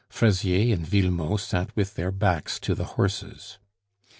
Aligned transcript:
Fraisier 0.09 0.73
and 0.73 0.83
Villemot 0.83 1.39
sat 1.41 1.75
with 1.75 1.93
their 1.93 2.09
backs 2.11 2.59
to 2.61 2.73
the 2.73 2.85
horses. 2.97 3.59